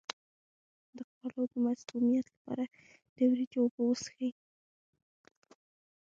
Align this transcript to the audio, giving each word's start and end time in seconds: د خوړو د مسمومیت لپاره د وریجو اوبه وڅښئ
د 0.97 0.97
خوړو 1.11 1.43
د 1.51 1.53
مسمومیت 1.65 2.25
لپاره 2.33 2.63
د 3.15 3.17
وریجو 3.29 3.59
اوبه 3.63 3.81
وڅښئ 3.85 4.31